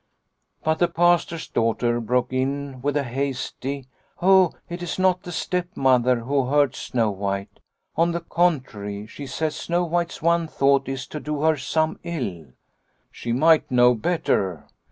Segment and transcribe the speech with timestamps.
[0.63, 3.87] But the Pastor's daughter broke in with a hasty:"
[4.19, 7.59] Oh, it is not the stepmother who hurts Snow White.
[7.95, 12.45] On the contrary, she says Snow White's one thought is to do her some ill.""
[13.11, 14.65] She might know better."